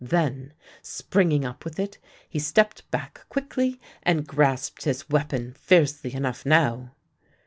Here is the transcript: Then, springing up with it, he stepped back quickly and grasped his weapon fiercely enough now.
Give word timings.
Then, 0.03 0.53
springing 0.81 1.45
up 1.45 1.63
with 1.63 1.79
it, 1.79 1.99
he 2.27 2.39
stepped 2.39 2.89
back 2.89 3.23
quickly 3.29 3.79
and 4.01 4.25
grasped 4.25 4.85
his 4.85 5.07
weapon 5.09 5.53
fiercely 5.53 6.15
enough 6.15 6.43
now. 6.43 6.95